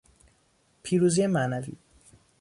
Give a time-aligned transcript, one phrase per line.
[0.83, 1.73] پیروزی معنوی